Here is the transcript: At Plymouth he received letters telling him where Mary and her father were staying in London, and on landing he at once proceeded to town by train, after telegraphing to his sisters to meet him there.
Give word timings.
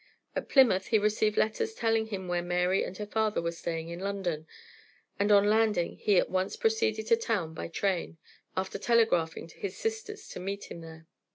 At 0.35 0.49
Plymouth 0.49 0.87
he 0.87 0.97
received 0.97 1.37
letters 1.37 1.75
telling 1.75 2.07
him 2.07 2.27
where 2.27 2.41
Mary 2.41 2.83
and 2.83 2.97
her 2.97 3.05
father 3.05 3.39
were 3.39 3.51
staying 3.51 3.89
in 3.89 3.99
London, 3.99 4.47
and 5.19 5.31
on 5.31 5.47
landing 5.47 5.95
he 5.97 6.17
at 6.17 6.27
once 6.27 6.55
proceeded 6.55 7.05
to 7.05 7.15
town 7.15 7.53
by 7.53 7.67
train, 7.67 8.17
after 8.57 8.79
telegraphing 8.79 9.45
to 9.45 9.59
his 9.59 9.77
sisters 9.77 10.27
to 10.29 10.39
meet 10.39 10.71
him 10.71 10.81
there. 10.81 11.05